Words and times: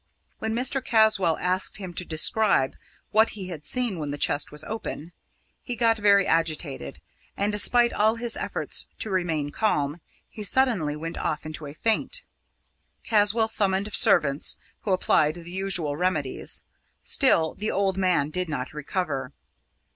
When 0.39 0.55
Caswall 0.65 1.37
asked 1.37 1.77
him 1.77 1.93
to 1.93 2.03
describe 2.03 2.75
what 3.11 3.29
he 3.37 3.49
had 3.49 3.63
seen 3.63 3.99
when 3.99 4.09
the 4.09 4.17
chest 4.17 4.51
was 4.51 4.63
open, 4.63 5.11
he 5.61 5.75
got 5.75 5.99
very 5.99 6.25
agitated, 6.25 6.99
and, 7.37 7.51
despite 7.51 7.93
all 7.93 8.15
his 8.15 8.35
efforts 8.35 8.87
to 8.97 9.11
remain 9.11 9.51
calm, 9.51 10.01
he 10.27 10.41
suddenly 10.41 10.95
went 10.95 11.19
off 11.19 11.45
into 11.45 11.67
a 11.67 11.75
faint. 11.75 12.23
Caswall 13.03 13.47
summoned 13.47 13.93
servants, 13.93 14.57
who 14.79 14.91
applied 14.91 15.35
the 15.35 15.51
usual 15.51 15.95
remedies. 15.95 16.63
Still 17.03 17.53
the 17.53 17.69
old 17.69 17.95
man 17.95 18.31
did 18.31 18.49
not 18.49 18.73
recover. 18.73 19.33